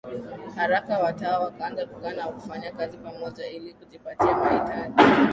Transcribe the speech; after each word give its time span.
haraka 0.55 0.99
watawa 0.99 1.39
wakaanza 1.45 1.85
kukaa 1.85 2.13
na 2.13 2.27
kufanya 2.27 2.71
kazi 2.71 2.97
pamoja 2.97 3.47
ili 3.47 3.73
kujipatia 3.73 4.37
mahitaji 4.37 4.93